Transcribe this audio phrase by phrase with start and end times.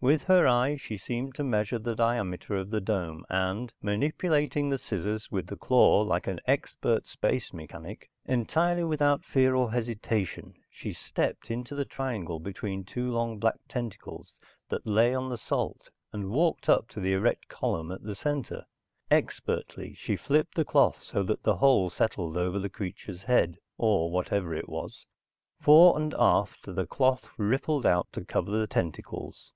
[0.00, 4.78] With her eye she seemed to measure the diameter of the dome and, manipulating the
[4.78, 8.40] scissors with the claw like an expert space mechanic, she cut a sizable hole in
[8.40, 8.80] the center of the cloth.
[8.80, 14.40] Entirely without fear or hesitation, she stepped into the triangle between two long black tentacles
[14.70, 18.64] that lay on the salt and walked up to the erect column at the center.
[19.10, 24.10] Expertly, she flipped the cloth so that the hole settled over the creature's head, or
[24.10, 25.04] whatever it was.
[25.60, 29.52] Fore and aft, the cloth rippled out to cover the tentacles.